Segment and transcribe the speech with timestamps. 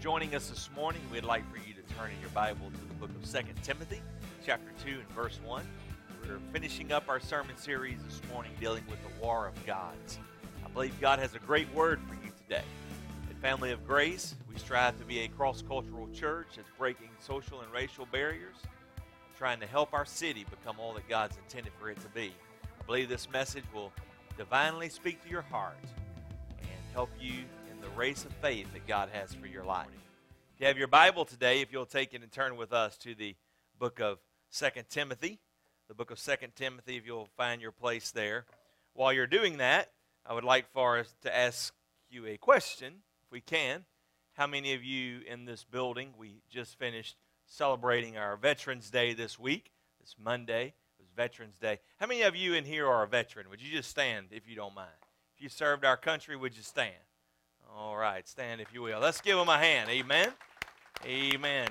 [0.00, 1.02] joining us this morning.
[1.12, 4.00] We'd like for you to turn in your Bible to the book of 2 Timothy,
[4.46, 5.62] chapter 2 and verse 1.
[6.22, 10.18] We're finishing up our sermon series this morning dealing with the war of gods.
[10.64, 12.64] I believe God has a great word for you today.
[13.28, 17.60] At Family of Grace, we strive to be a cross cultural church that's breaking social
[17.60, 18.56] and racial barriers,
[19.36, 22.32] trying to help our city become all that God's intended for it to be.
[22.64, 23.92] I believe this message will
[24.38, 27.44] divinely speak to your heart and help you
[27.80, 29.88] the race of faith that God has for your life.
[30.54, 33.14] If you have your Bible today, if you'll take it and turn with us to
[33.14, 33.34] the
[33.78, 34.18] book of
[34.50, 35.38] Second Timothy,
[35.88, 38.44] the book of Second Timothy, if you'll find your place there.
[38.92, 39.90] While you're doing that,
[40.26, 41.72] I would like for us to ask
[42.10, 43.84] you a question, if we can.
[44.34, 47.16] How many of you in this building, we just finished
[47.46, 51.78] celebrating our Veterans Day this week, this Monday, it was Veterans Day.
[51.98, 53.48] How many of you in here are a veteran?
[53.48, 54.90] Would you just stand if you don't mind?
[55.36, 56.94] If you served our country, would you stand?
[57.76, 58.98] All right, stand if you will.
[59.00, 59.88] Let's give them a hand.
[59.90, 60.32] Amen.
[61.06, 61.68] Amen.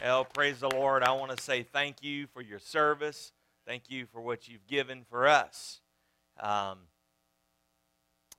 [0.00, 1.02] Well, praise the Lord.
[1.02, 3.32] I want to say thank you for your service.
[3.66, 5.80] Thank you for what you've given for us.
[6.40, 6.78] Um,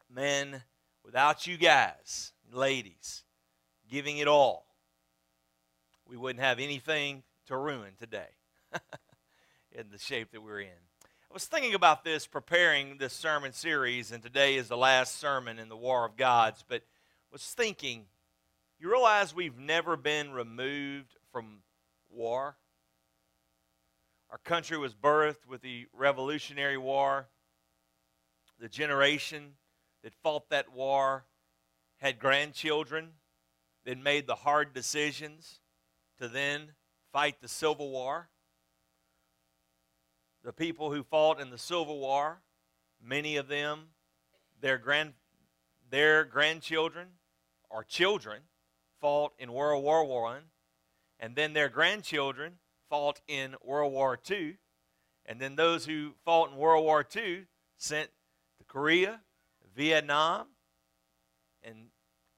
[0.09, 0.63] men,
[1.03, 3.23] without you guys, ladies,
[3.89, 4.66] giving it all,
[6.07, 8.29] we wouldn't have anything to ruin today
[9.71, 10.84] in the shape that we're in.
[11.36, 15.67] Was thinking about this preparing this sermon series, and today is the last sermon in
[15.67, 16.81] the War of Gods, but
[17.30, 18.05] was thinking,
[18.80, 21.58] you realize we've never been removed from
[22.09, 22.56] war?
[24.31, 27.28] Our country was birthed with the Revolutionary War.
[28.58, 29.56] The generation
[30.03, 31.25] that fought that war
[31.97, 33.09] had grandchildren
[33.83, 35.59] that made the hard decisions
[36.17, 36.69] to then
[37.11, 38.30] fight the Civil War
[40.45, 42.39] the people who fought in the Civil War,
[43.03, 43.88] many of them,
[44.61, 45.13] their, grand,
[45.89, 47.07] their grandchildren
[47.67, 48.44] or children
[49.01, 50.39] fought in World War I,
[51.19, 54.57] and then their grandchildren fought in World War II,
[55.25, 58.12] and then those who fought in World War II sent
[58.59, 59.22] to Korea,
[59.75, 60.50] Vietnam,
[61.63, 61.88] and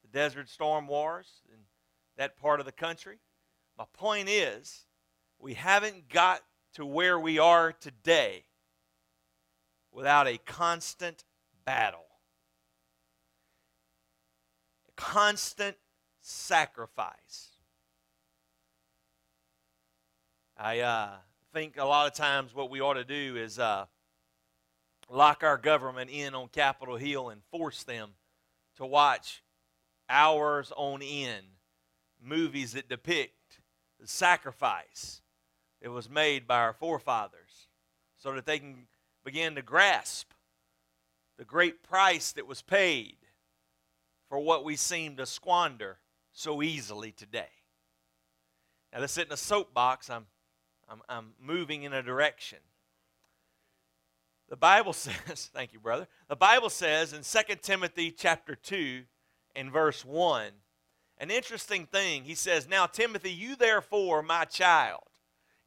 [0.00, 1.58] the Desert Storm Wars in
[2.16, 3.18] that part of the country.
[3.76, 4.86] My point is,
[5.38, 6.40] we haven't got
[6.74, 8.44] to where we are today
[9.92, 11.24] without a constant
[11.64, 12.06] battle,
[14.88, 15.76] a constant
[16.20, 17.48] sacrifice.
[20.56, 21.10] I uh,
[21.52, 23.86] think a lot of times what we ought to do is uh,
[25.08, 28.10] lock our government in on Capitol Hill and force them
[28.76, 29.42] to watch
[30.08, 31.46] hours on end
[32.22, 33.60] movies that depict
[34.04, 35.22] sacrifice
[35.80, 37.68] it was made by our forefathers
[38.16, 38.86] so that they can
[39.24, 40.32] begin to grasp
[41.36, 43.16] the great price that was paid
[44.28, 45.98] for what we seem to squander
[46.32, 47.48] so easily today.
[48.92, 50.10] Now, this isn't a soapbox.
[50.10, 50.26] I'm,
[50.88, 52.58] I'm, I'm moving in a direction.
[54.48, 56.08] The Bible says, thank you, brother.
[56.28, 59.02] The Bible says in 2 Timothy chapter 2
[59.54, 60.50] and verse 1,
[61.18, 62.24] an interesting thing.
[62.24, 65.02] He says, Now, Timothy, you therefore, my child,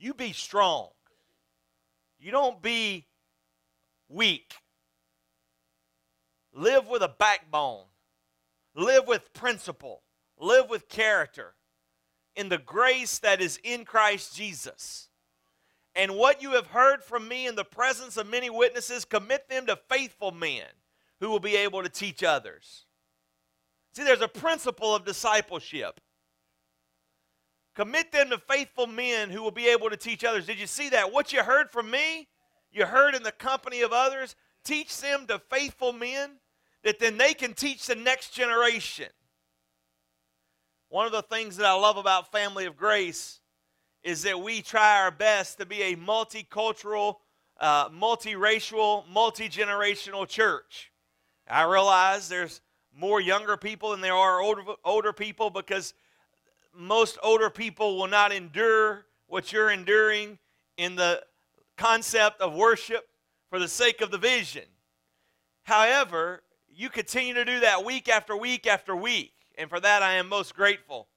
[0.02, 0.90] you be strong.
[2.20, 3.06] You don't be
[4.10, 4.54] weak.
[6.54, 7.86] Live with a backbone.
[8.76, 10.02] Live with principle.
[10.40, 11.54] Live with character
[12.36, 15.10] in the grace that is in Christ Jesus.
[15.96, 19.66] And what you have heard from me in the presence of many witnesses, commit them
[19.66, 20.66] to faithful men
[21.20, 22.86] who will be able to teach others.
[23.94, 26.00] See, there's a principle of discipleship.
[27.82, 30.46] Commit them to faithful men who will be able to teach others.
[30.46, 31.12] Did you see that?
[31.12, 32.28] What you heard from me,
[32.72, 34.36] you heard in the company of others.
[34.64, 36.34] Teach them to faithful men
[36.84, 39.08] that then they can teach the next generation.
[40.90, 43.40] One of the things that I love about Family of Grace
[44.04, 47.16] is that we try our best to be a multicultural,
[47.60, 50.92] uh, multiracial, multi generational church.
[51.50, 52.62] I realize there's
[52.96, 55.96] more younger people than there are older, older people because
[56.74, 60.38] most older people will not endure what you're enduring
[60.78, 61.24] in the
[61.78, 63.08] concept of worship
[63.50, 64.64] for the sake of the vision.
[65.64, 70.14] However, you continue to do that week after week after week, and for that I
[70.14, 71.08] am most grateful.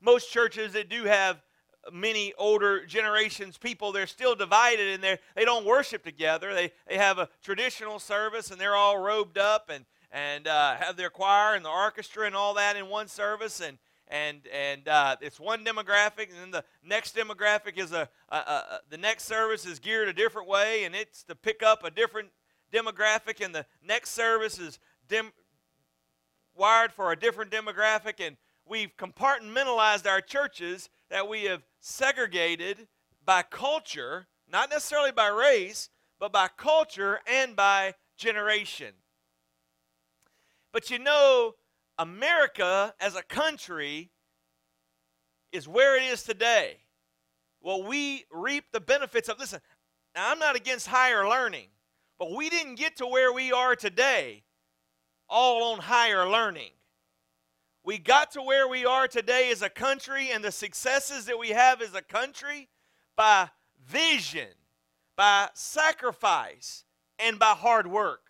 [0.00, 1.42] Most churches that do have
[1.92, 6.96] many older generations people they're still divided and they they don't worship together they they
[6.96, 11.56] have a traditional service and they're all robed up and and uh, have their choir
[11.56, 13.76] and the orchestra and all that in one service and
[14.08, 18.80] and and uh, it's one demographic, and then the next demographic is a, a, a,
[18.90, 22.28] the next service is geared a different way, and it's to pick up a different
[22.72, 24.78] demographic, and the next service is
[26.54, 28.36] wired for a different demographic, and
[28.66, 32.88] we've compartmentalized our churches, that we have segregated
[33.24, 38.94] by culture, not necessarily by race, but by culture and by generation.
[40.72, 41.54] But you know,
[41.98, 44.10] America as a country
[45.52, 46.78] is where it is today.
[47.60, 49.38] Well, we reap the benefits of.
[49.38, 49.60] Listen,
[50.14, 51.68] now I'm not against higher learning,
[52.18, 54.44] but we didn't get to where we are today
[55.28, 56.70] all on higher learning.
[57.84, 61.50] We got to where we are today as a country and the successes that we
[61.50, 62.68] have as a country
[63.16, 63.50] by
[63.86, 64.48] vision,
[65.16, 66.84] by sacrifice,
[67.18, 68.23] and by hard work.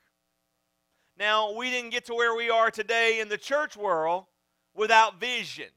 [1.19, 4.25] Now, we didn't get to where we are today in the church world
[4.75, 5.69] without vision.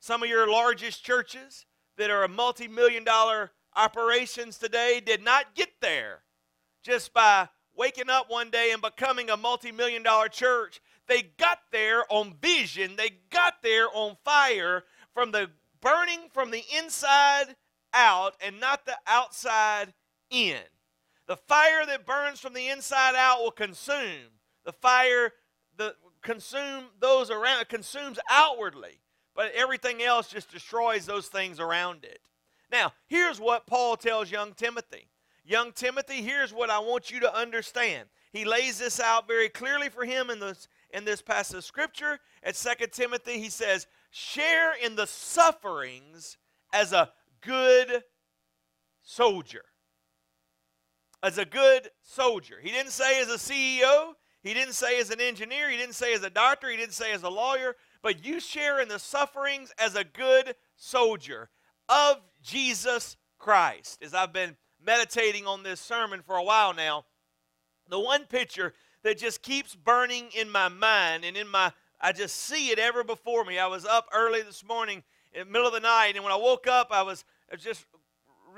[0.00, 1.66] Some of your largest churches
[1.96, 6.22] that are a multi million dollar operations today did not get there
[6.82, 10.80] just by waking up one day and becoming a multi million dollar church.
[11.08, 15.50] They got there on vision, they got there on fire from the
[15.80, 17.56] burning from the inside
[17.92, 19.92] out and not the outside
[20.30, 20.58] in.
[21.26, 24.32] The fire that burns from the inside out will consume.
[24.64, 25.32] The fire
[25.76, 29.00] that consume those around consumes outwardly,
[29.34, 32.30] but everything else just destroys those things around it.
[32.70, 35.08] Now, here's what Paul tells young Timothy.
[35.44, 38.08] Young Timothy, here's what I want you to understand.
[38.32, 42.18] He lays this out very clearly for him in this in this passage of scripture.
[42.42, 46.38] At 2 Timothy, he says, "Share in the sufferings
[46.72, 48.04] as a good
[49.02, 49.66] soldier."
[51.22, 52.60] As a good soldier.
[52.60, 56.14] He didn't say as a CEO, he didn't say as an engineer, he didn't say
[56.14, 59.72] as a doctor, he didn't say as a lawyer, but you share in the sufferings
[59.78, 61.48] as a good soldier
[61.88, 64.02] of Jesus Christ.
[64.02, 67.06] As I've been meditating on this sermon for a while now,
[67.88, 72.36] the one picture that just keeps burning in my mind and in my I just
[72.36, 73.58] see it ever before me.
[73.58, 75.02] I was up early this morning
[75.32, 77.24] in the middle of the night, and when I woke up, I was,
[77.56, 77.86] just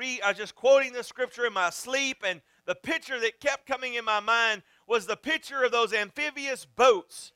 [0.01, 3.95] I was just quoting the scripture in my sleep, and the picture that kept coming
[3.95, 7.33] in my mind was the picture of those amphibious boats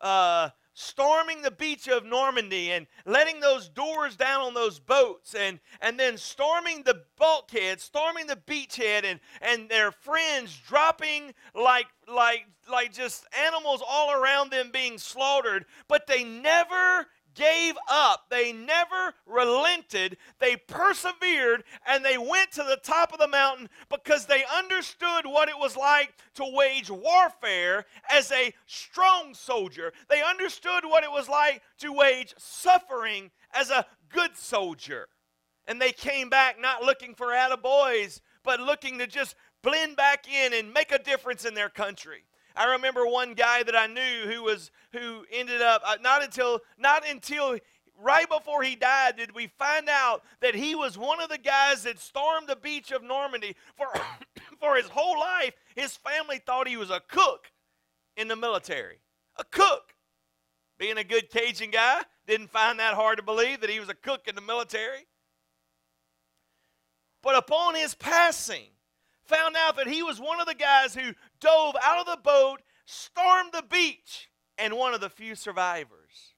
[0.00, 5.60] uh, storming the beach of Normandy and letting those doors down on those boats and,
[5.80, 12.46] and then storming the bulkhead, storming the beachhead and, and their friends dropping like, like,
[12.70, 18.26] like just animals all around them being slaughtered, but they never gave up.
[18.30, 20.16] They never relented.
[20.38, 25.48] They persevered and they went to the top of the mountain because they understood what
[25.48, 29.92] it was like to wage warfare as a strong soldier.
[30.08, 35.08] They understood what it was like to wage suffering as a good soldier.
[35.66, 40.52] And they came back not looking for attaboys, but looking to just blend back in
[40.52, 42.24] and make a difference in their country.
[42.60, 46.60] I remember one guy that I knew who was who ended up uh, not until
[46.76, 47.56] not until
[47.98, 51.84] right before he died did we find out that he was one of the guys
[51.84, 53.86] that stormed the beach of Normandy for
[54.60, 55.54] for his whole life.
[55.74, 57.50] His family thought he was a cook
[58.14, 58.98] in the military.
[59.36, 59.94] A cook.
[60.78, 63.94] Being a good Cajun guy, didn't find that hard to believe that he was a
[63.94, 65.06] cook in the military.
[67.22, 68.68] But upon his passing,
[69.30, 72.62] found out that he was one of the guys who dove out of the boat,
[72.86, 76.34] stormed the beach, and one of the few survivors.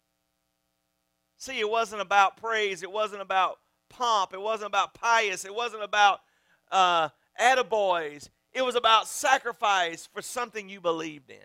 [1.36, 5.82] See, it wasn't about praise, it wasn't about pomp, it wasn't about pious, it wasn't
[5.82, 6.20] about
[6.70, 7.08] uh,
[7.40, 8.28] attaboys.
[8.52, 11.36] It was about sacrifice for something you believed in.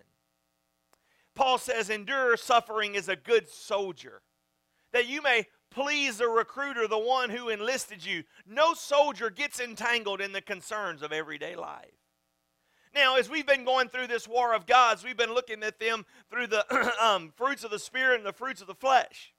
[1.35, 4.21] Paul says, Endure suffering as a good soldier,
[4.91, 8.23] that you may please the recruiter, the one who enlisted you.
[8.45, 11.96] No soldier gets entangled in the concerns of everyday life.
[12.97, 16.03] Now, as we've been going through this war of gods, we've been looking at them
[16.31, 16.65] through the
[16.99, 19.33] um, fruits of the Spirit and the fruits of the flesh.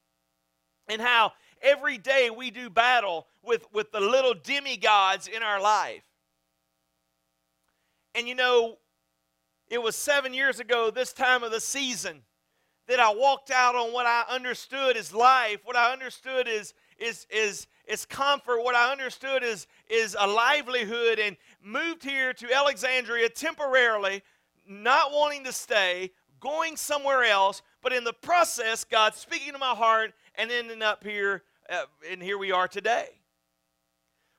[0.88, 6.04] And how every day we do battle with, with the little demigods in our life.
[8.14, 8.78] And you know,
[9.68, 12.22] it was seven years ago, this time of the season,
[12.86, 17.26] that I walked out on what I understood as life, what I understood is is
[17.30, 23.28] is is comfort, what I understood is is a livelihood, and moved here to Alexandria
[23.28, 24.22] temporarily,
[24.66, 26.10] not wanting to stay,
[26.40, 31.04] going somewhere else, but in the process, God speaking to my heart and ending up
[31.04, 33.08] here, uh, and here we are today.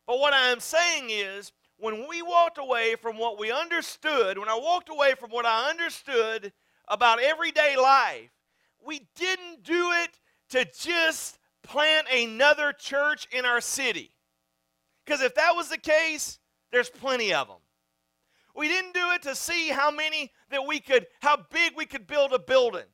[0.07, 4.49] But what I am saying is, when we walked away from what we understood, when
[4.49, 6.51] I walked away from what I understood
[6.87, 8.31] about everyday life,
[8.85, 14.11] we didn't do it to just plant another church in our city.
[15.05, 16.38] Because if that was the case,
[16.71, 17.57] there's plenty of them.
[18.55, 22.07] We didn't do it to see how many that we could, how big we could
[22.07, 22.85] build a building.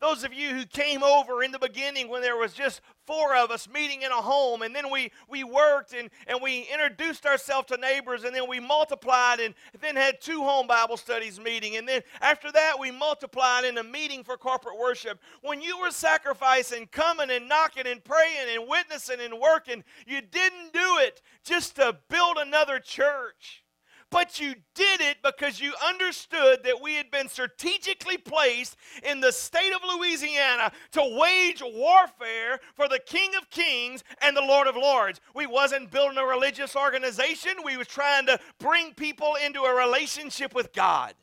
[0.00, 3.50] Those of you who came over in the beginning when there was just four of
[3.50, 7.68] us meeting in a home, and then we, we worked and, and we introduced ourselves
[7.68, 11.76] to neighbors, and then we multiplied and then had two home Bible studies meeting.
[11.76, 15.20] And then after that, we multiplied in a meeting for corporate worship.
[15.42, 20.72] When you were sacrificing, coming and knocking and praying and witnessing and working, you didn't
[20.72, 23.64] do it just to build another church
[24.10, 29.32] but you did it because you understood that we had been strategically placed in the
[29.32, 34.76] state of Louisiana to wage warfare for the King of Kings and the Lord of
[34.76, 35.20] Lords.
[35.34, 40.54] We wasn't building a religious organization, we was trying to bring people into a relationship
[40.54, 41.14] with God.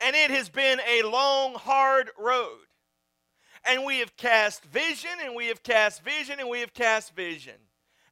[0.00, 2.58] And it has been a long, hard road.
[3.68, 7.54] And we have cast vision, and we have cast vision, and we have cast vision.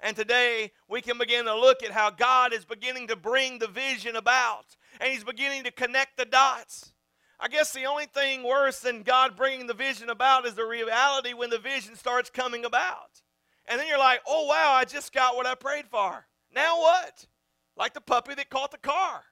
[0.05, 3.67] And today we can begin to look at how God is beginning to bring the
[3.67, 6.93] vision about and He's beginning to connect the dots.
[7.41, 11.33] I guess the only thing worse than God bringing the vision about is the reality
[11.33, 13.23] when the vision starts coming about.
[13.67, 16.27] And then you're like, oh, wow, I just got what I prayed for.
[16.55, 17.27] Now what?
[17.75, 19.23] Like the puppy that caught the car.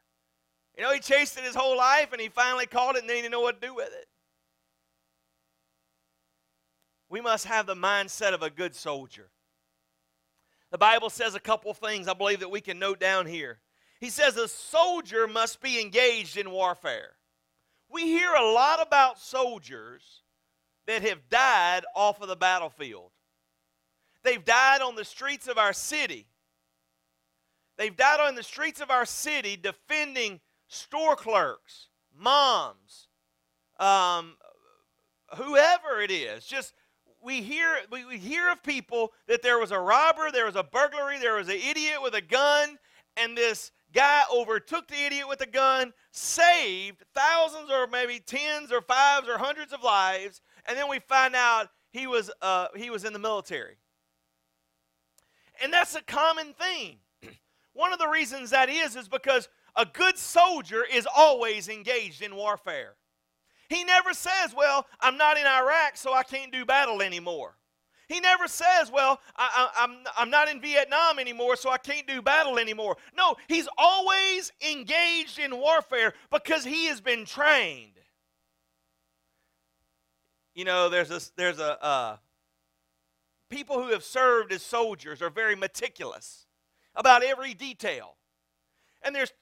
[0.74, 3.16] You know, he chased it his whole life and he finally caught it and then
[3.16, 4.06] he didn't know what to do with it.
[7.10, 9.28] We must have the mindset of a good soldier.
[10.72, 13.58] The Bible says a couple things I believe that we can note down here.
[14.00, 17.10] He says a soldier must be engaged in warfare.
[17.90, 20.22] We hear a lot about soldiers
[20.86, 23.10] that have died off of the battlefield.
[24.24, 26.26] They've died on the streets of our city.
[27.76, 31.88] They've died on the streets of our city defending store clerks,
[32.18, 33.08] moms,
[33.78, 34.36] um,
[35.36, 36.72] whoever it is, just
[37.22, 40.62] we hear we, we hear of people that there was a robber, there was a
[40.62, 42.78] burglary, there was an idiot with a gun,
[43.16, 48.80] and this guy overtook the idiot with a gun, saved thousands or maybe tens or
[48.80, 53.04] fives or hundreds of lives, and then we find out he was uh, he was
[53.04, 53.76] in the military.
[55.62, 56.96] And that's a common theme.
[57.72, 62.34] One of the reasons that is is because a good soldier is always engaged in
[62.34, 62.96] warfare.
[63.72, 67.56] He never says, Well, I'm not in Iraq, so I can't do battle anymore.
[68.06, 72.06] He never says, Well, I, am I'm, I'm not in Vietnam anymore, so I can't
[72.06, 72.98] do battle anymore.
[73.16, 77.92] No, he's always engaged in warfare because he has been trained.
[80.54, 82.16] You know, there's a, there's a, uh,
[83.48, 86.44] people who have served as soldiers are very meticulous
[86.94, 88.16] about every detail.
[89.02, 89.32] And there's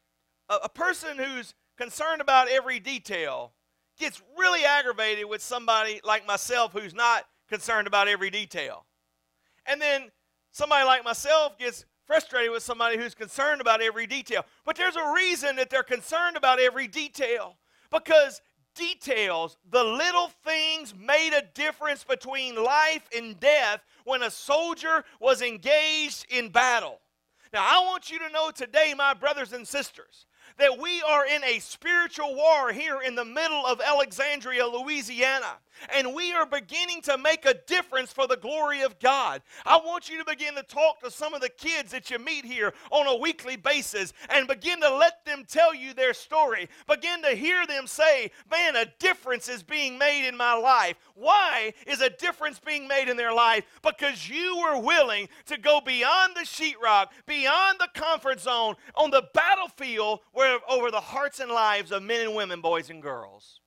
[0.48, 3.54] a, a person who's concerned about every detail
[4.00, 8.86] gets really aggravated with somebody like myself who's not concerned about every detail.
[9.66, 10.10] And then
[10.50, 14.44] somebody like myself gets frustrated with somebody who's concerned about every detail.
[14.64, 17.56] But there's a reason that they're concerned about every detail
[17.90, 18.40] because
[18.74, 25.42] details, the little things made a difference between life and death when a soldier was
[25.42, 27.00] engaged in battle.
[27.52, 30.26] Now, I want you to know today, my brothers and sisters,
[30.58, 35.58] that we are in a spiritual war here in the middle of Alexandria, Louisiana
[35.94, 39.42] and we are beginning to make a difference for the glory of God.
[39.64, 42.44] I want you to begin to talk to some of the kids that you meet
[42.44, 46.68] here on a weekly basis and begin to let them tell you their story.
[46.88, 50.96] Begin to hear them say, Man, a difference is being made in my life.
[51.14, 53.64] Why is a difference being made in their life?
[53.82, 59.28] Because you were willing to go beyond the sheetrock, beyond the comfort zone, on the
[59.34, 63.59] battlefield where over the hearts and lives of men and women, boys and girls.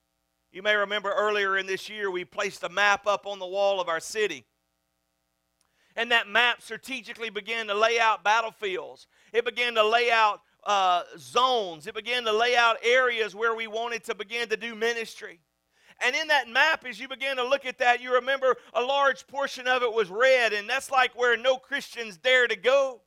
[0.54, 3.80] You may remember earlier in this year, we placed a map up on the wall
[3.80, 4.44] of our city.
[5.96, 9.08] And that map strategically began to lay out battlefields.
[9.32, 11.88] It began to lay out uh, zones.
[11.88, 15.40] It began to lay out areas where we wanted to begin to do ministry.
[16.00, 19.26] And in that map, as you begin to look at that, you remember a large
[19.26, 23.00] portion of it was red, and that's like where no Christians dare to go.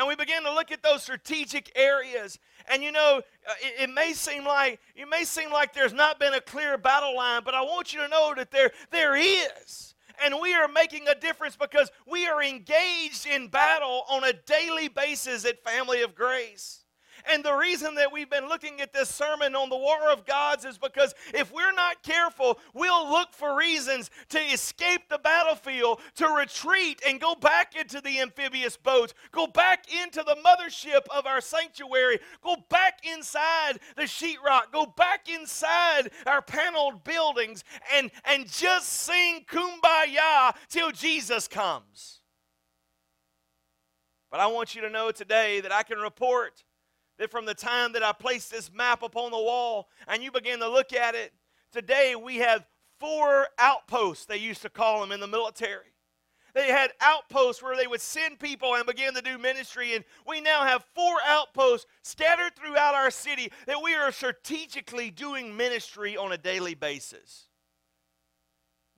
[0.00, 2.38] And we begin to look at those strategic areas.
[2.70, 6.18] And you know, uh, it, it, may seem like it may seem like there's not
[6.18, 9.94] been a clear battle line, but I want you to know that there there is.
[10.24, 14.88] And we are making a difference because we are engaged in battle on a daily
[14.88, 16.79] basis at Family of Grace.
[17.30, 20.64] And the reason that we've been looking at this sermon on the war of gods
[20.64, 26.26] is because if we're not careful, we'll look for reasons to escape the battlefield, to
[26.26, 31.40] retreat and go back into the amphibious boats, go back into the mothership of our
[31.40, 38.88] sanctuary, go back inside the sheetrock, go back inside our paneled buildings, and, and just
[38.88, 42.20] sing kumbaya till Jesus comes.
[44.30, 46.64] But I want you to know today that I can report
[47.20, 50.58] that from the time that I placed this map upon the wall and you begin
[50.60, 51.34] to look at it,
[51.70, 52.66] today we have
[52.98, 55.92] four outposts, they used to call them in the military.
[56.54, 59.94] They had outposts where they would send people and begin to do ministry.
[59.94, 65.54] And we now have four outposts scattered throughout our city that we are strategically doing
[65.54, 67.48] ministry on a daily basis.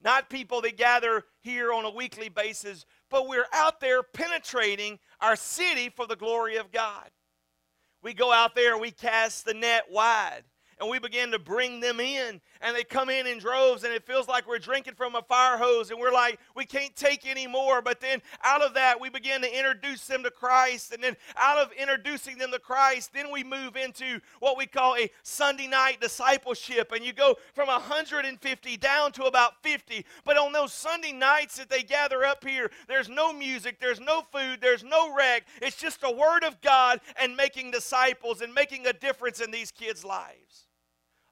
[0.02, 5.34] Not people that gather here on a weekly basis, but we're out there penetrating our
[5.34, 7.10] city for the glory of God.
[8.02, 10.42] We go out there and we cast the net wide
[10.80, 14.06] and we begin to bring them in and they come in in droves and it
[14.06, 17.46] feels like we're drinking from a fire hose and we're like we can't take any
[17.46, 17.82] more.
[17.82, 21.58] But then out of that we begin to introduce them to christ and then out
[21.58, 26.00] of introducing them to christ then we move into what we call a sunday night
[26.00, 26.92] discipleship.
[26.92, 31.68] And you go from 150 down to about 50 but on those sunday nights that
[31.68, 35.46] they gather up here there's no music there's no food there's no rec.
[35.60, 39.70] It's just the word of god and making disciples and making a difference in these
[39.70, 40.66] kids lives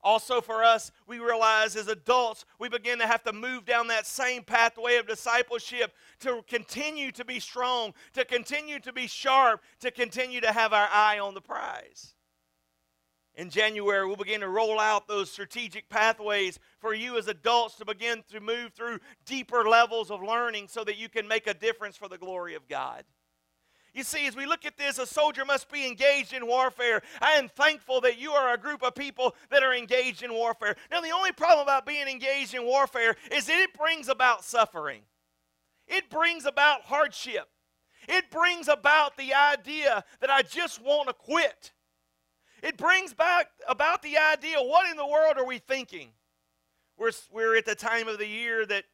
[0.03, 4.07] also, for us, we realize as adults, we begin to have to move down that
[4.07, 9.91] same pathway of discipleship to continue to be strong, to continue to be sharp, to
[9.91, 12.15] continue to have our eye on the prize.
[13.35, 17.85] In January, we'll begin to roll out those strategic pathways for you as adults to
[17.85, 21.97] begin to move through deeper levels of learning so that you can make a difference
[21.97, 23.05] for the glory of God.
[23.93, 27.03] You see, as we look at this, a soldier must be engaged in warfare.
[27.21, 30.77] I am thankful that you are a group of people that are engaged in warfare.
[30.91, 35.03] Now, the only problem about being engaged in warfare is that it brings about suffering,
[35.89, 37.49] it brings about hardship,
[38.09, 41.73] it brings about the idea that I just want to quit.
[42.63, 46.11] It brings back about the idea what in the world are we thinking?
[46.99, 48.85] We're, we're at the time of the year that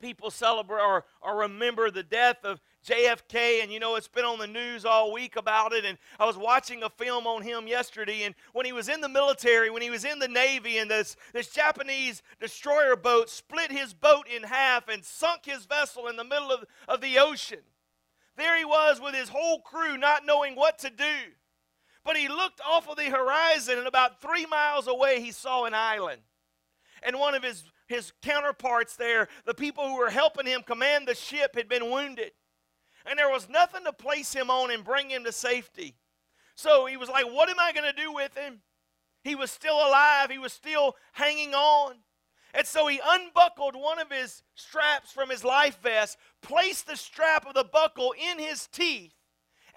[0.00, 4.38] people celebrate or, or remember the death of JFK, and you know, it's been on
[4.38, 5.84] the news all week about it.
[5.84, 9.08] And I was watching a film on him yesterday, and when he was in the
[9.08, 13.92] military, when he was in the Navy, and this, this Japanese destroyer boat split his
[13.92, 17.60] boat in half and sunk his vessel in the middle of, of the ocean.
[18.36, 21.32] There he was with his whole crew not knowing what to do.
[22.04, 25.74] But he looked off of the horizon, and about three miles away, he saw an
[25.74, 26.22] island.
[27.02, 31.14] And one of his, his counterparts there, the people who were helping him command the
[31.14, 32.32] ship, had been wounded
[33.06, 35.96] and there was nothing to place him on and bring him to safety.
[36.56, 38.60] So he was like, What am I going to do with him?
[39.22, 41.96] He was still alive, he was still hanging on.
[42.54, 47.46] And so he unbuckled one of his straps from his life vest, placed the strap
[47.46, 49.12] of the buckle in his teeth,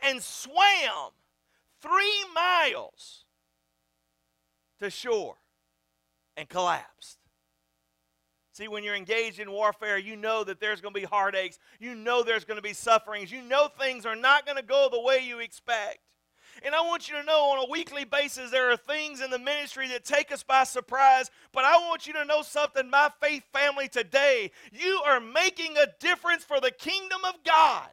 [0.01, 1.11] and swam
[1.81, 3.25] three miles
[4.79, 5.35] to shore
[6.37, 7.17] and collapsed.
[8.59, 11.59] See, when you're engaged in warfare, you know that there's going to be heartaches.
[11.79, 13.31] You know there's going to be sufferings.
[13.31, 15.99] You know things are not going to go the way you expect.
[16.63, 19.39] And I want you to know on a weekly basis, there are things in the
[19.39, 21.31] ministry that take us by surprise.
[21.53, 24.51] But I want you to know something, my faith family, today.
[24.73, 27.87] You are making a difference for the kingdom of God.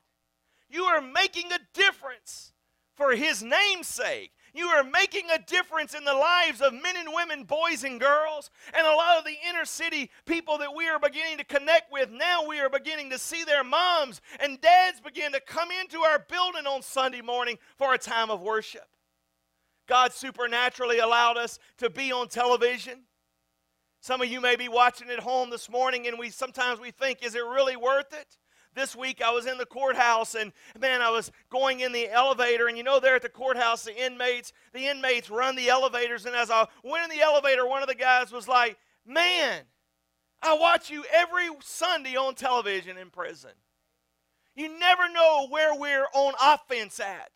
[0.68, 2.52] You are making a difference
[2.96, 4.32] for His name's sake.
[4.56, 8.50] You are making a difference in the lives of men and women, boys and girls.
[8.74, 12.10] And a lot of the inner city people that we are beginning to connect with,
[12.10, 16.18] now we are beginning to see their moms and dads begin to come into our
[16.18, 18.88] building on Sunday morning for a time of worship.
[19.86, 23.02] God supernaturally allowed us to be on television.
[24.00, 27.24] Some of you may be watching at home this morning, and we sometimes we think,
[27.24, 28.38] is it really worth it?
[28.76, 32.68] This week I was in the courthouse and man, I was going in the elevator.
[32.68, 36.26] And you know, there at the courthouse, the inmates, the inmates run the elevators.
[36.26, 39.62] And as I went in the elevator, one of the guys was like, Man,
[40.42, 43.50] I watch you every Sunday on television in prison.
[44.54, 47.30] You never know where we're on offense at.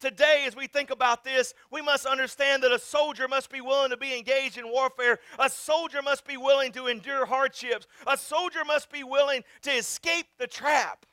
[0.00, 3.90] Today, as we think about this, we must understand that a soldier must be willing
[3.90, 5.18] to be engaged in warfare.
[5.38, 7.86] A soldier must be willing to endure hardships.
[8.06, 11.04] A soldier must be willing to escape the trap.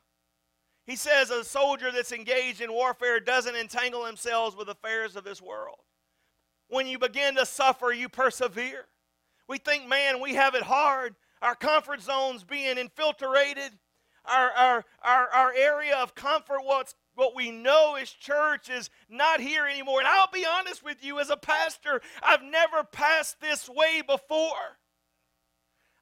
[0.85, 5.41] He says a soldier that's engaged in warfare doesn't entangle themselves with affairs of this
[5.41, 5.79] world.
[6.69, 8.85] When you begin to suffer, you persevere.
[9.49, 11.15] We think, man, we have it hard.
[11.41, 13.71] Our comfort zones being infiltrated.
[14.23, 19.41] Our, our, our, our area of comfort, what's what we know as church is not
[19.41, 19.99] here anymore.
[19.99, 24.77] And I'll be honest with you, as a pastor, I've never passed this way before.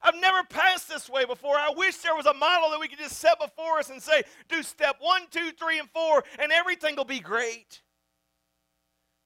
[0.02, 1.56] I've never passed this way before.
[1.56, 4.22] I wish there was a model that we could just set before us and say,
[4.48, 7.80] do step one, two, three, and four, and everything will be great.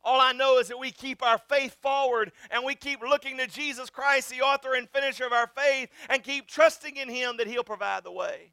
[0.02, 3.46] All I know is that we keep our faith forward and we keep looking to
[3.48, 7.48] Jesus Christ, the author and finisher of our faith, and keep trusting in Him that
[7.48, 8.52] He'll provide the way.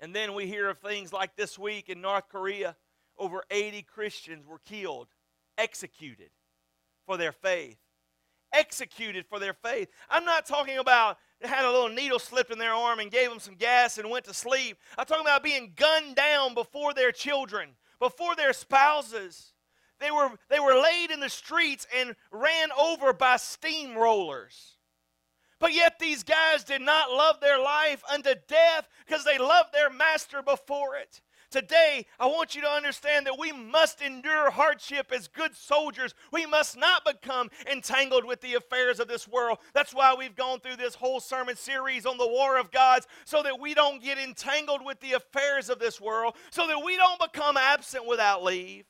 [0.00, 2.76] And then we hear of things like this week in North Korea,
[3.18, 5.08] over 80 Christians were killed,
[5.56, 6.30] executed
[7.06, 7.78] for their faith.
[8.52, 9.88] executed for their faith.
[10.08, 13.28] I'm not talking about they had a little needle slipped in their arm and gave
[13.28, 14.78] them some gas and went to sleep.
[14.96, 19.52] I'm talking about being gunned down before their children, before their spouses.
[20.00, 24.76] They were, they were laid in the streets and ran over by steamrollers.
[25.60, 29.90] But yet these guys did not love their life unto death because they loved their
[29.90, 31.20] master before it.
[31.50, 36.14] Today, I want you to understand that we must endure hardship as good soldiers.
[36.30, 39.58] We must not become entangled with the affairs of this world.
[39.72, 43.42] That's why we've gone through this whole sermon series on the war of gods, so
[43.42, 47.32] that we don't get entangled with the affairs of this world, so that we don't
[47.32, 48.84] become absent without leave.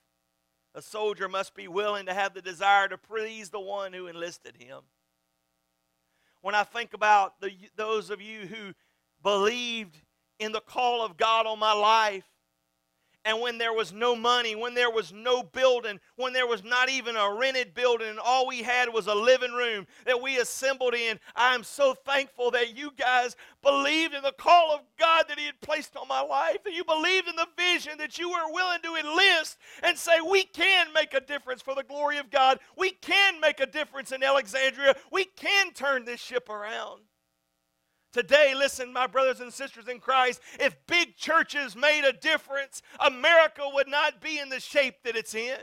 [0.74, 4.56] A soldier must be willing to have the desire to please the one who enlisted
[4.56, 4.80] him.
[6.40, 8.72] When I think about the, those of you who
[9.22, 9.96] believed
[10.38, 12.24] in the call of God on my life,
[13.24, 16.88] and when there was no money, when there was no building, when there was not
[16.88, 20.94] even a rented building, and all we had was a living room that we assembled
[20.94, 25.38] in, I am so thankful that you guys believed in the call of God that
[25.38, 28.52] He had placed on my life, that you believed in the vision, that you were
[28.52, 32.60] willing to enlist and say, We can make a difference for the glory of God.
[32.76, 34.96] We can make a difference in Alexandria.
[35.10, 37.02] We can turn this ship around.
[38.12, 43.62] Today, listen, my brothers and sisters in Christ, if big churches made a difference, America
[43.72, 45.58] would not be in the shape that it's in.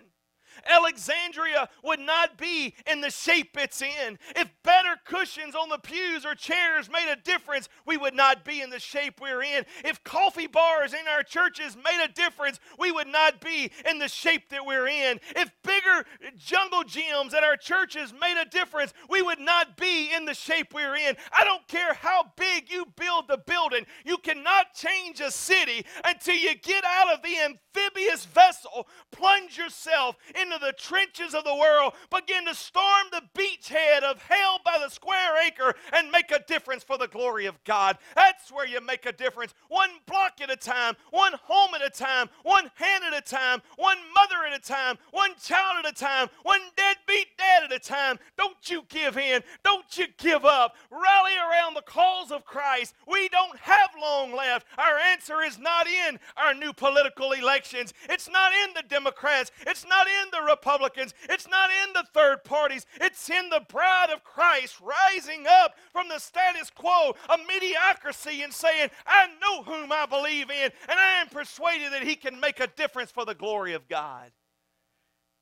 [0.70, 4.18] Alexandria would not be in the shape it's in.
[4.36, 8.62] If better cushions on the pews or chairs made a difference, we would not be
[8.62, 9.66] in the shape we're in.
[9.84, 14.08] If coffee bars in our churches made a difference, we would not be in the
[14.08, 15.20] shape that we're in.
[15.36, 16.06] If bigger
[16.38, 20.74] jungle gyms at our churches made a difference, we would not be in the shape
[20.74, 21.16] we're in.
[21.32, 26.36] I don't care how big you build the building, you cannot change a city until
[26.36, 31.94] you get out of the amphibious vessel, plunge yourself into the trenches of the world,
[32.10, 36.84] begin to storm the beachhead of hell by the square acre, and make a difference
[36.84, 37.98] for the glory of God.
[38.16, 39.54] That's where you make a difference.
[39.70, 43.62] One block at a time, one home at a time, one hand at a time,
[43.78, 47.80] one mother at a time, one child at a time, one deadbeat dad at a
[47.80, 48.18] time.
[48.38, 49.42] Don't you give in.
[49.64, 50.76] Don't you give up.
[50.92, 52.94] Rally around the cause of Christ.
[53.08, 54.68] We don't have long left.
[54.78, 57.94] Our answer is not in our new political elections.
[58.10, 59.52] It's not in the Democrats.
[59.66, 61.14] It's not in the Republicans.
[61.30, 62.86] It's not in the third parties.
[63.02, 68.54] It's in the bride of Christ rising up from the status quo of mediocrity and
[68.54, 72.60] saying, I know whom I believe in, and I am persuaded that he can make
[72.60, 74.32] a difference for the glory of God.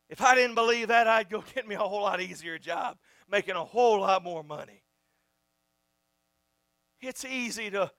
[0.10, 2.98] If I didn't believe that, I'd go get me a whole lot easier job,
[3.30, 4.84] making a whole lot more money.
[7.02, 7.92] It's easy to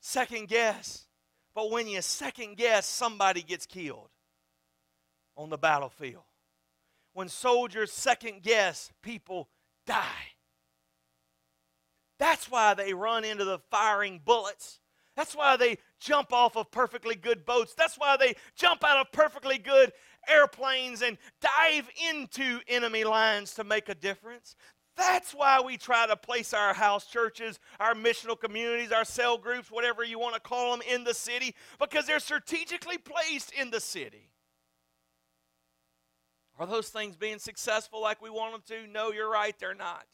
[0.00, 1.06] second guess,
[1.54, 4.08] but when you second guess, somebody gets killed
[5.36, 6.22] on the battlefield.
[7.16, 9.48] When soldiers second guess, people
[9.86, 10.34] die.
[12.18, 14.80] That's why they run into the firing bullets.
[15.16, 17.72] That's why they jump off of perfectly good boats.
[17.72, 19.94] That's why they jump out of perfectly good
[20.28, 24.54] airplanes and dive into enemy lines to make a difference.
[24.94, 29.70] That's why we try to place our house churches, our missional communities, our cell groups,
[29.70, 33.80] whatever you want to call them, in the city, because they're strategically placed in the
[33.80, 34.28] city.
[36.58, 38.90] Are those things being successful like we want them to?
[38.90, 40.04] No, you're right, they're not.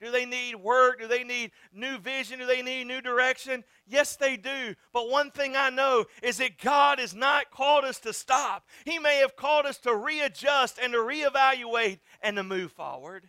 [0.00, 0.98] Do they need work?
[1.00, 2.38] Do they need new vision?
[2.38, 3.64] Do they need new direction?
[3.86, 4.74] Yes, they do.
[4.94, 8.66] But one thing I know is that God has not called us to stop.
[8.86, 13.28] He may have called us to readjust and to reevaluate and to move forward.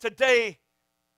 [0.00, 0.58] Today,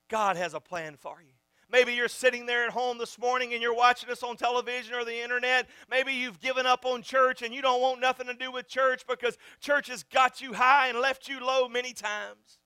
[0.09, 1.30] God has a plan for you.
[1.73, 5.05] Maybe you're sitting there at home this morning and you're watching us on television or
[5.05, 5.69] the internet.
[5.89, 9.05] Maybe you've given up on church and you don't want nothing to do with church
[9.09, 12.59] because church has got you high and left you low many times.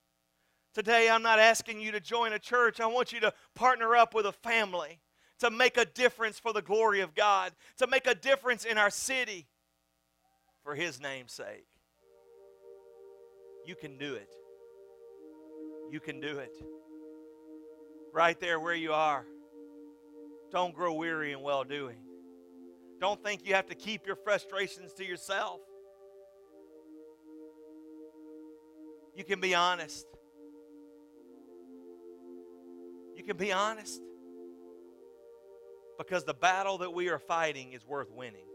[0.72, 2.80] Today, I'm not asking you to join a church.
[2.80, 5.00] I want you to partner up with a family
[5.40, 8.90] to make a difference for the glory of God, to make a difference in our
[8.90, 9.46] city
[10.62, 11.66] for His name's sake.
[13.66, 14.30] You can do it.
[15.90, 16.50] You can do it
[18.14, 19.26] right there where you are.
[20.52, 21.96] Don't grow weary in well doing.
[23.00, 25.60] Don't think you have to keep your frustrations to yourself.
[29.16, 30.06] You can be honest.
[33.16, 34.00] You can be honest.
[35.98, 38.46] Because the battle that we are fighting is worth winning.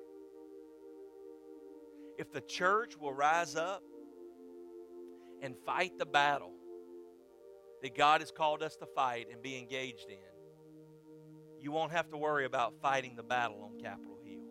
[2.18, 3.84] If the church will rise up
[5.42, 6.59] and fight the battle
[7.82, 10.18] that God has called us to fight and be engaged in,
[11.62, 14.42] you won't have to worry about fighting the battle on Capitol Hill.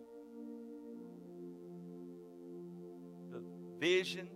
[3.31, 3.43] The
[3.79, 4.27] vision,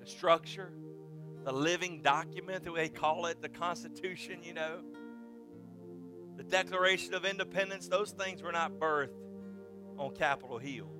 [0.00, 0.72] the structure,
[1.44, 4.80] the living document that they call it, the Constitution, you know,
[6.36, 9.14] the Declaration of Independence, those things were not birthed
[9.98, 10.90] on Capitol Hill,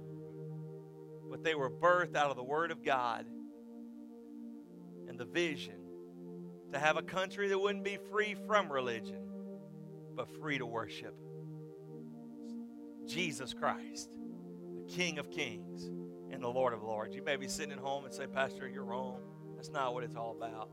[1.29, 3.27] but they were birthed out of the Word of God
[5.09, 5.76] and the vision
[6.73, 9.29] to have a country that wouldn't be free from religion,
[10.15, 11.15] but free to worship
[13.07, 14.11] Jesus Christ,
[14.75, 15.85] the King of Kings
[16.33, 17.15] and the Lord of Lords.
[17.15, 19.21] You may be sitting at home and say, Pastor, you're wrong.
[19.55, 20.71] That's not what it's all about.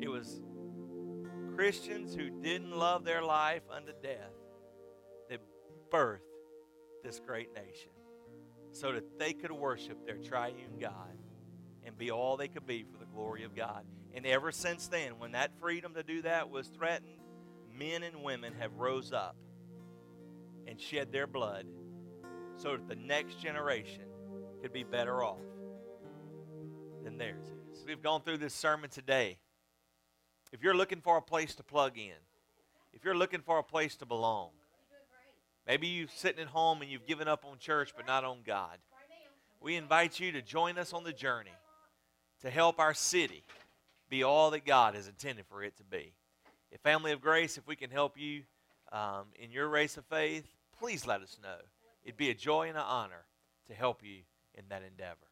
[0.00, 0.40] It was
[1.54, 4.32] Christians who didn't love their life unto death
[5.28, 5.40] that
[5.90, 6.20] birthed
[7.04, 7.90] this great nation
[8.70, 11.18] so that they could worship their triune God
[11.84, 13.84] and be all they could be for the glory of God.
[14.14, 17.18] And ever since then, when that freedom to do that was threatened,
[17.76, 19.36] men and women have rose up
[20.66, 21.66] and shed their blood
[22.56, 24.04] so that the next generation
[24.60, 25.40] could be better off
[27.02, 27.84] than theirs is.
[27.86, 29.38] We've gone through this sermon today.
[30.52, 32.12] If you're looking for a place to plug in,
[32.92, 34.50] if you're looking for a place to belong,
[35.66, 38.78] maybe you're sitting at home and you've given up on church but not on God.
[39.60, 41.52] We invite you to join us on the journey
[42.42, 43.42] to help our city
[44.10, 46.12] be all that God has intended for it to be.
[46.70, 48.42] If Family of Grace, if we can help you
[48.92, 50.46] um, in your race of faith,
[50.78, 51.56] please let us know.
[52.04, 53.24] It'd be a joy and an honor
[53.68, 54.18] to help you
[54.54, 55.31] in that endeavor.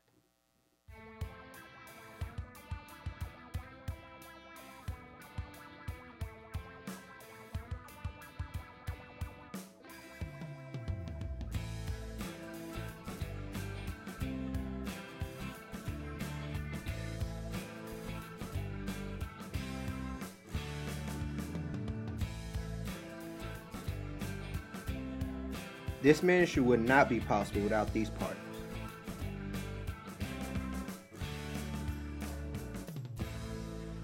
[26.03, 28.39] This ministry would not be possible without these partners.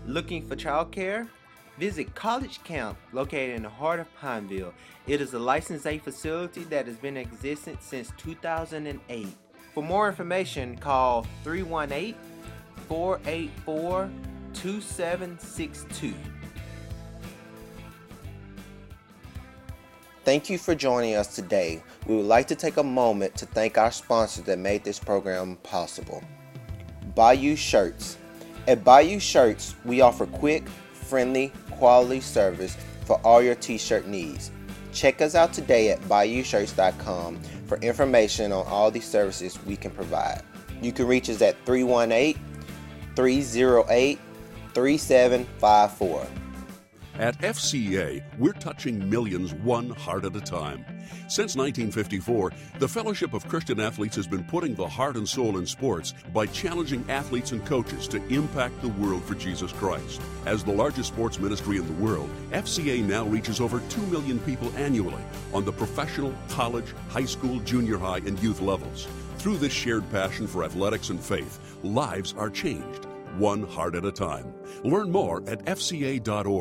[0.07, 1.29] Looking for childcare?
[1.79, 4.73] Visit College Camp, located in the heart of Pineville.
[5.07, 9.29] It is a licensed A facility that has been in existence since 2008.
[9.75, 12.15] For more information, call 318
[12.89, 14.11] 484
[14.55, 16.15] 2762.
[20.27, 21.81] Thank you for joining us today.
[22.09, 25.55] We would like to take a moment to thank our sponsors that made this program
[25.63, 26.21] possible.
[27.15, 28.19] Bayou Shirts.
[28.67, 34.51] At Bayou Shirts, we offer quick, friendly, quality service for all your t shirt needs.
[34.93, 40.43] Check us out today at bayoushirts.com for information on all the services we can provide.
[40.83, 42.35] You can reach us at 318
[43.15, 44.19] 308
[44.75, 46.27] 3754.
[47.19, 50.85] At FCA, we're touching millions one heart at a time.
[51.29, 55.65] Since 1954, the Fellowship of Christian Athletes has been putting the heart and soul in
[55.65, 60.21] sports by challenging athletes and coaches to impact the world for Jesus Christ.
[60.45, 64.71] As the largest sports ministry in the world, FCA now reaches over 2 million people
[64.77, 65.23] annually
[65.55, 69.09] on the professional, college, high school, junior high, and youth levels.
[69.39, 73.07] Through this shared passion for athletics and faith, lives are changed,
[73.39, 74.53] one heart at a time.
[74.85, 76.47] Learn more at FCA.org.